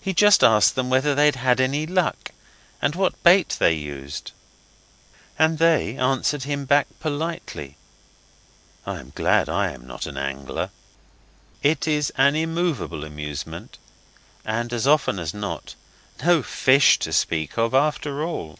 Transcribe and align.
He 0.00 0.14
just 0.14 0.42
asked 0.42 0.74
whether 0.78 1.14
they'd 1.14 1.36
had 1.36 1.60
any 1.60 1.84
luck, 1.84 2.30
and 2.80 2.94
what 2.94 3.22
bait 3.22 3.58
they 3.58 3.74
used. 3.74 4.32
And 5.38 5.58
they 5.58 5.98
answered 5.98 6.44
him 6.44 6.64
back 6.64 6.86
politely. 6.98 7.76
I 8.86 8.98
am 9.00 9.12
glad 9.14 9.50
I 9.50 9.70
am 9.72 9.86
not 9.86 10.06
an 10.06 10.16
angler. 10.16 10.70
It 11.62 11.86
is 11.86 12.10
an 12.16 12.36
immovable 12.36 13.04
amusement, 13.04 13.76
and, 14.46 14.72
as 14.72 14.86
often 14.86 15.18
as 15.18 15.34
not, 15.34 15.74
no 16.24 16.42
fish 16.42 16.98
to 17.00 17.12
speak 17.12 17.58
of 17.58 17.74
after 17.74 18.24
all. 18.24 18.58